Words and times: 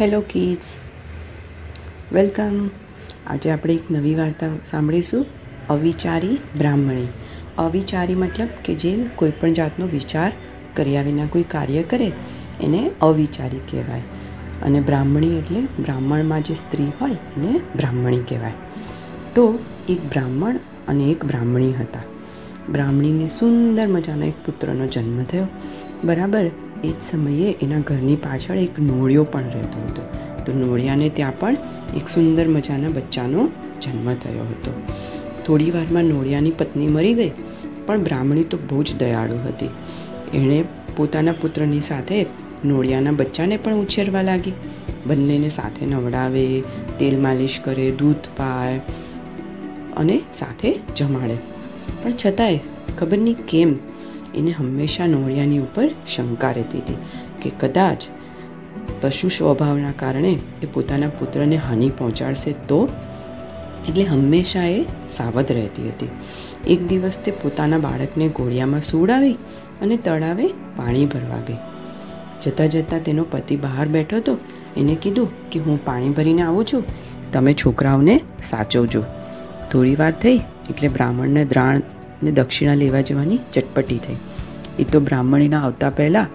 Hello 0.00 0.20
kids 0.20 0.76
welcome 2.12 2.70
આજે 3.26 3.50
આપણે 3.50 3.74
એક 3.74 3.90
નવી 3.90 4.14
વાર્તા 4.14 4.46
સાંભળીશું. 4.66 5.26
અવિચારી 5.70 6.38
બ્રાહ્મણી. 6.58 7.06
અવિચારી 7.58 8.14
મતલબ 8.14 8.48
કે 8.64 8.74
જે 8.74 9.06
કોઈપણ 9.16 9.52
જાતનો 9.52 9.86
વિચાર 9.86 10.32
કર્યા 10.74 11.02
વિના 11.02 11.26
કોઈ 11.26 11.42
કાર્ય 11.42 11.82
કરે, 11.82 12.12
એને 12.62 12.90
અવિચારી 13.00 13.58
કહેવાય. 13.70 14.00
અને 14.62 14.80
બ્રાહ્મણી 14.80 15.38
એટલે 15.38 15.60
બ્રાહ્મણમાં 15.60 16.42
જે 16.42 16.54
સ્ત્રી 16.54 16.84
હોય, 17.00 17.10
એને 17.10 17.60
બ્રાહ્મણી 17.76 18.18
કહેવાય. 18.18 18.52
તો 19.34 19.58
એક 19.88 20.04
બ્રાહ્મણ 20.04 20.56
અને 20.88 21.04
એક 21.04 21.24
બ્રાહ્મણી 21.24 21.72
હતા. 21.72 22.00
બ્રાહ્મણીને 22.72 23.28
સુંદર 23.28 23.88
મજાનો 23.88 24.26
એક 24.26 24.34
પુત્રનો 24.46 24.86
જન્મ 24.86 25.22
થયો. 25.22 25.46
બરાબર? 26.04 26.50
એ 26.84 26.88
જ 26.88 27.00
સમયે 27.00 27.54
એના 27.62 27.78
ઘરની 27.78 28.16
પાછળ 28.16 28.58
એક 28.58 28.78
નોળિયો 28.78 29.24
પણ 29.24 29.40
રહેતો 29.40 29.82
હતો. 29.86 30.02
તો 30.44 30.66
નોળિયાને 30.66 31.08
ત્યાં 31.08 31.38
પણ 31.38 31.56
એક 31.96 32.08
સુંદર 32.08 32.48
મજાના 32.48 32.88
બચ્ચાનો 32.88 33.48
જન્મ 33.82 34.14
થયો 34.14 34.42
હતો. 34.42 34.82
થોડી 35.46 35.70
વારમાં 35.70 36.04
નોળિયાની 36.04 36.50
પત્ની 36.50 36.88
મરી 36.88 37.14
ગઈ, 37.14 37.32
પણ 37.86 38.02
બ્રાહ્મણી 38.02 38.44
તો 38.44 38.58
બહુ 38.58 38.82
જ 38.82 38.94
દયાળુ 38.98 39.34
હતી. 39.34 39.68
એણે 40.34 40.64
પોતાના 40.96 41.32
પુત્રની 41.32 41.80
સાથે 41.80 42.26
નોળિયાના 42.64 43.12
બચ્ચાને 43.12 43.56
પણ 43.56 43.74
ઉછેરવા 43.74 44.22
લાગી. 44.22 44.52
બંનેને 45.06 45.50
સાથે 45.50 45.86
નવડાવે, 45.86 46.60
તેલ 46.98 47.20
માલિશ 47.20 47.60
કરે, 47.64 47.90
દૂધ 47.90 48.14
પાય 48.14 48.78
અને 49.96 50.20
સાથે 50.34 50.78
જમાડે. 50.96 51.36
પણ 52.02 52.12
છતાંય 52.26 52.58
ખબર 52.98 53.18
નહીં 53.18 53.36
કેમ 53.48 53.74
એને 54.36 54.50
હંમેશા 54.50 55.06
નોળિયાની 55.06 55.58
ઉપર 55.58 55.88
શંકા 55.88 56.52
રહેતી 56.52 56.78
હતી 56.78 56.96
કે 57.42 57.50
કદાચ 57.60 58.02
પશુ 59.00 59.28
સ્વભાવના 59.28 59.92
કારણે 59.92 60.38
એ 60.62 60.66
પોતાના 60.66 61.08
પુત્રને 61.08 61.56
હાનિ 61.56 61.88
પહોંચાડશે 61.88 62.52
તો? 62.52 62.88
એટલે 63.88 64.04
હંમેશા 64.04 64.64
એ 64.64 64.84
સાવધ 65.08 65.52
રહેતી 65.52 65.88
હતી. 65.88 66.08
એક 66.66 66.86
દિવસ 66.86 67.18
તે 67.18 67.30
પોતાના 67.30 67.78
બાળકને 67.78 68.28
ઘોડિયામાં 68.28 68.80
સુવડાવી 68.80 69.32
અને 69.82 69.96
તળાવે 69.96 70.46
પાણી 70.46 71.06
ભરવા 71.06 71.38
ગઈ. 71.38 71.56
જતાં 72.42 72.68
જતાં 72.68 73.00
તેનો 73.00 73.24
પતિ 73.30 73.56
બહાર 73.56 73.88
બેઠો 73.88 74.16
હતો. 74.16 74.38
એને 74.76 74.94
કીધું 74.94 75.50
કે 75.50 75.60
હું 75.60 75.84
પાણી 75.84 76.08
ભરીને 76.08 76.42
આવું 76.42 76.64
છું. 76.64 76.84
તમે 77.32 77.54
છોકરાઓને 77.54 78.20
સાચવજો. 78.42 79.04
થોડી 79.72 79.94
વાર 79.94 80.12
થઈ 80.12 80.40
એટલે 80.70 80.88
બ્રાહ્મણને 80.88 81.44
દ્રાણ 81.44 81.80
ને 82.24 82.30
દક્ષિણા 82.30 82.74
લેવા 82.74 83.00
જવાની 83.00 83.38
ચટપટી 83.52 83.98
થઈ. 83.98 84.16
એ 84.78 84.84
તો 84.84 85.00
બ્રાહ્મણીના 85.00 85.62
આવતા 85.62 85.90
પહેલાં 85.90 86.26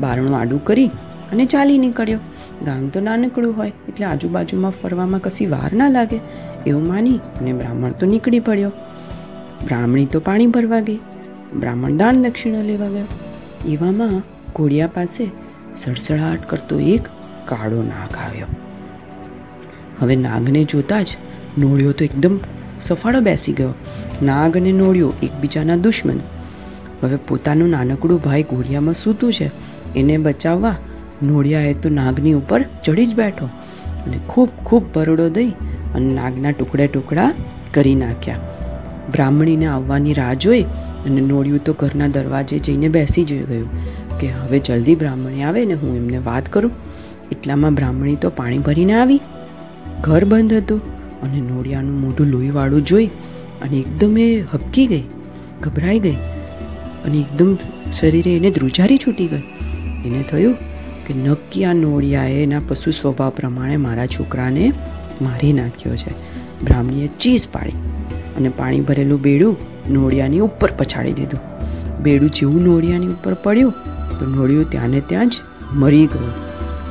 બારણું 0.00 0.38
આડું 0.38 0.64
કરી 0.64 0.90
અને 1.32 1.44
ચાલી 1.44 1.78
નીકળ્યો. 1.78 2.18
ગામ 2.64 2.88
તો 2.88 3.00
નાનકડું 3.00 3.56
હોય, 3.56 3.72
એટલે 3.88 4.06
આજુબાજુમાં 4.06 4.70
ફરવામાં 4.70 5.20
કશી 5.20 5.46
વાર 5.46 5.72
ના 5.72 5.88
લાગે, 5.88 6.18
એવું 6.66 6.86
માની 6.88 7.18
અને 7.40 7.52
બ્રાહ્મણ 7.52 7.92
તો 7.92 8.06
નીકળી 8.06 8.40
પડ્યો. 8.40 8.72
બ્રાહ્મણી 9.64 10.06
તો 10.06 10.20
પાણી 10.20 10.46
ભરવા 10.46 10.80
ગઈ, 10.80 11.00
બ્રાહ્મણ 11.56 11.96
દાન 11.96 12.22
દક્ષિણા 12.22 12.62
લેવા 12.62 12.88
ગયો. 12.88 13.08
એવામાં 13.68 14.22
ઘોડિયા 14.56 14.86
પાસે 14.86 15.24
સડસડાટ 15.74 16.48
કરતો 16.48 16.80
એક 16.80 17.02
કાળો 17.46 17.82
નાગ 17.82 18.16
આવ્યો. 18.26 18.46
હવે 20.00 20.16
નાગને 20.16 20.64
જોતા 20.64 21.02
જ 21.02 21.08
નોળિયો 21.58 21.92
તો 21.92 22.04
એકદમ 22.04 22.38
સફાળો 22.82 23.20
બેસી 23.20 23.52
ગયો. 23.52 23.74
નાગ 24.22 24.56
અને 24.56 24.72
નોળિયો 24.72 25.12
એકબીજાના 25.22 25.76
દુશ્મન. 25.76 26.18
હવે 27.02 27.16
પોતાનું 27.16 27.68
નાનકડું 27.68 28.22
ભાઈ 28.22 28.42
ઘોડિયામાં 28.42 28.94
સૂતું 28.94 29.32
છે, 29.32 29.50
એને 29.96 30.16
બચાવવા 30.16 30.76
નોળિયાએ 31.22 31.74
તો 31.74 31.88
નાગની 31.88 32.32
ઉપર 32.32 32.64
ચડી 32.84 33.06
જ 33.06 33.14
બેઠો 33.14 33.46
અને 34.06 34.18
ખૂબ 34.28 34.48
ખૂબ 34.64 34.84
બરડો 34.94 35.28
દઈ 35.28 35.50
અને 35.94 36.14
નાગના 36.14 36.50
ટુકડે 36.50 36.86
ટુકડા 36.86 37.32
કરી 37.74 37.94
નાખ્યા. 37.94 38.36
બ્રાહ્મણીને 39.12 39.66
આવવાની 39.66 40.12
રાહ 40.12 40.34
જોઈ 40.34 40.62
અને 41.06 41.20
નોળિયું 41.20 41.64
તો 41.64 41.72
ઘરના 41.72 42.06
દરવાજે 42.06 42.58
જઈને 42.58 42.88
બેસી 42.88 43.24
જઈ 43.24 43.38
ગયું 43.38 43.68
કે 44.18 44.28
હવે 44.28 44.58
જલ્દી 44.58 44.94
બ્રાહ્મણી 44.94 45.42
આવે 45.42 45.64
ને 45.64 45.74
હું 45.74 45.96
એમને 45.96 46.18
વાત 46.18 46.52
કરું. 46.52 46.70
એટલામાં 47.32 47.74
બ્રાહ્મણી 47.74 48.16
તો 48.16 48.30
પાણી 48.30 48.58
ભરીને 48.58 49.00
આવી. 49.00 49.20
ઘર 50.00 50.24
બંધ 50.24 50.52
હતું. 50.52 50.95
અને 51.22 51.40
નોળિયાનું 51.40 52.00
મોઢું 52.00 52.26
લોહીવાળું 52.26 52.84
જોઈ 52.84 53.10
અને 53.62 53.76
એકદમ 53.76 54.18
એ 54.18 54.28
હબકી 54.52 54.86
ગઈ, 54.86 55.04
ગભરાઈ 55.62 56.00
ગઈ 56.00 56.18
અને 57.06 57.18
એકદમ 57.18 57.50
શરીરે 57.92 58.36
એને 58.36 58.50
ધ્રુજારી 58.50 58.98
છૂટી 58.98 59.26
ગઈ. 59.26 59.44
એને 60.06 60.22
થયું 60.22 60.56
કે 61.06 61.14
નક્કી 61.14 61.64
આ 61.64 61.72
નોળિયાએ 61.72 62.38
એના 62.42 62.62
પશુ 62.68 62.90
સ્વભાવ 62.90 63.30
પ્રમાણે 63.30 63.76
મારા 63.76 64.06
છોકરાને 64.06 64.72
મારી 65.22 65.52
નાખ્યો 65.52 65.96
છે. 65.96 66.12
બ્રાહ્મણીએ 66.64 67.08
ચીઝ 67.18 67.46
પાડી 67.52 67.72
અને 68.36 68.48
પાણી 68.48 68.80
ભરેલું 68.80 69.20
બેડું 69.22 69.56
નોળિયાની 69.90 70.40
ઉપર 70.40 70.70
પછાડી 70.78 71.12
દીધું. 71.12 71.40
બેડું 72.02 72.30
જેવું 72.30 72.62
નોળિયાની 72.64 73.06
ઉપર 73.06 73.34
પડ્યું 73.34 73.72
તો 74.18 74.26
નોળિયું 74.26 74.70
ત્યાં 74.70 74.90
ને 74.90 75.00
ત્યાં 75.00 75.28
જ 75.28 75.34
મરી 75.72 76.06
ગયું. 76.06 76.34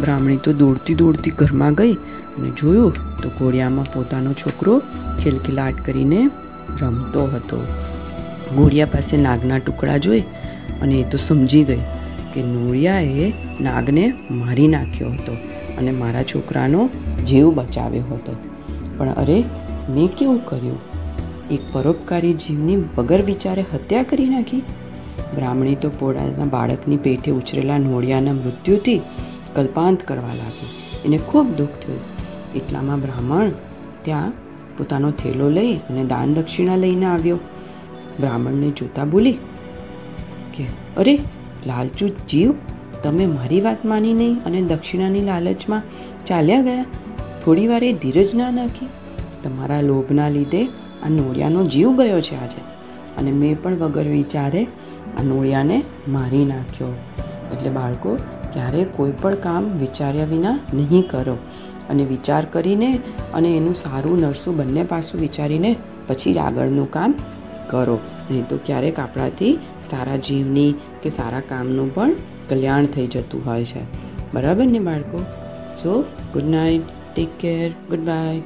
બ્રાહ્મણી 0.00 0.36
તો 0.36 0.52
દોડતી 0.52 0.94
દોડતી 0.94 1.30
ઘરમાં 1.30 1.74
ગઈ 1.74 1.94
અને 2.38 2.50
જોયું 2.50 2.92
તો 3.22 3.28
ઘોડિયામાં 3.28 3.84
પોતાનો 3.84 4.32
છોકરો 4.32 4.82
ખિલખિલાટ 5.22 5.74
કરીને 5.86 6.30
રમતો 6.80 7.24
હતો. 7.24 7.66
ઘોડિયા 8.56 8.86
પાસે 8.86 9.16
નાગના 9.16 9.58
ટુકડા 9.58 9.96
જોઈ 9.96 10.20
અને 10.82 10.94
એ 10.94 11.10
તો 11.10 11.18
સમજી 11.18 11.64
ગઈ 11.64 11.80
કે 12.34 12.42
નોળિયાએ 12.42 13.32
નાગને 13.60 14.12
મારી 14.30 14.68
નાખ્યો 14.68 15.08
હતો 15.10 15.32
અને 15.78 15.90
મારા 15.90 16.22
છોકરાનો 16.22 16.88
જીવ 17.26 17.54
બચાવ્યો 17.54 18.04
હતો. 18.04 18.36
પણ 18.98 19.08
અરે, 19.08 19.44
મેં 19.88 20.08
કેવું 20.08 20.44
કર્યું? 20.44 20.78
એક 21.50 21.60
પરોપકારી 21.72 22.32
જીવની 22.32 22.76
વગર 22.76 23.22
વિચારે 23.22 23.64
હત્યા 23.74 24.02
કરી 24.02 24.26
નાખી? 24.26 24.62
બ્રાહ્મણી 25.34 25.74
તો 25.74 25.90
પોળાના 25.90 26.44
બાળકની 26.44 26.96
પેઠે 26.96 27.30
ઉછરેલા 27.30 27.78
નોળિયાના 27.78 28.32
મૃત્યુથી 28.32 29.00
કલ્પાંત 29.54 30.02
કરવા 30.02 30.34
લાગી. 30.34 30.66
એને 31.04 31.18
ખૂબ 31.18 31.56
દુઃખ 31.56 31.68
થયું. 31.68 32.00
એટલામાં 32.56 33.00
બ્રાહ્મણ 33.00 33.50
ત્યાં 34.02 34.32
પોતાનો 34.78 35.10
થેલો 35.10 35.48
લઈ 35.48 35.76
અને 35.76 36.04
દાન 36.04 36.34
દક્ષિણા 36.34 36.76
લઈને 36.76 37.06
આવ્યો. 37.06 37.38
બ્રાહ્મણને 38.20 38.70
જોતા 38.70 39.04
બોલી, 39.04 39.32
કે 40.54 40.66
અરે, 40.96 41.18
લાલચુ 41.66 42.08
જીવ, 42.08 42.54
તમે 43.02 43.26
મારી 43.26 43.60
વાત 43.60 43.84
માની 43.84 44.12
નહીં 44.12 44.44
અને 44.44 44.62
દક્ષિણાની 44.62 45.20
લાલચમાં 45.20 45.82
ચાલ્યા 46.26 46.62
ગયા? 46.62 46.84
થોડી 47.44 47.68
વાર 47.68 47.80
ધીરજ 47.80 48.34
ના 48.34 48.50
નાખી. 48.50 48.86
તમારા 49.42 49.80
લોભના 49.80 50.28
લીધે 50.28 50.64
આ 51.02 51.08
નોળિયાનો 51.08 51.64
જીવ 51.64 51.96
ગયો 51.96 52.20
છે 52.20 52.34
આજે. 52.34 52.60
અને 53.18 53.30
મેં 53.30 53.62
પણ 53.62 53.74
વગર 53.74 54.08
વિચારે 54.08 54.66
આ 55.20 55.22
નોળિયાને 55.22 55.82
મારી 56.08 56.44
નાખ્યો. 56.44 56.86
એટલે 57.52 57.70
બાળકો 57.70 58.18
ક્યારેય 58.54 58.84
કોઈ 58.84 59.12
પણ 59.22 59.34
કામ 59.34 59.64
વિચાર્યા 59.64 60.24
વિના 60.24 60.58
નહીં 60.74 61.08
કરો. 61.10 61.36
અને 61.90 62.04
વિચાર 62.04 62.44
કરીને 62.44 63.00
અને 63.34 63.56
એનું 63.56 63.74
સારું 63.74 64.20
નરસું 64.20 64.56
બંને 64.56 64.84
પાસું 64.84 65.20
વિચારીને 65.20 65.76
પછી 66.06 66.38
આગળનું 66.38 66.90
કામ 66.90 67.14
કરો. 67.66 67.98
નહીં 68.30 68.48
તો 68.48 68.58
ક્યારેક 68.66 68.98
આપણાથી 68.98 69.58
સારા 69.82 70.16
જીવની 70.16 70.74
કે 71.02 71.10
સારા 71.10 71.40
કામનું 71.40 71.94
પણ 71.94 72.14
કલ્યાણ 72.48 72.86
થઈ 72.86 73.06
જતું 73.06 73.46
હોય 73.46 73.64
છે. 73.64 73.80
બરાબર 74.34 74.66
ને 74.66 74.78
બાળકો? 74.78 75.18
So 75.82 76.04
good 76.32 76.44
night 76.44 76.82
take 77.14 77.28
care 77.40 77.70
goodbye 77.98 78.42